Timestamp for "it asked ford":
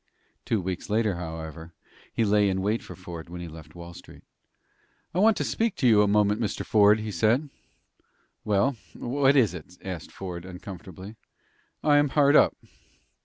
9.53-10.43